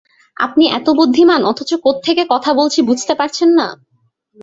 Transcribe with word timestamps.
আপনি 0.37 0.63
এত 0.69 0.87
বুদ্ধিমান, 0.89 1.41
অথচ 1.43 1.71
কোত্থেকে 1.83 2.23
কথা 2.29 2.51
বলছি, 2.53 2.79
বুঝতে 2.81 3.13
পারছেন 3.15 3.49
না? 3.49 3.67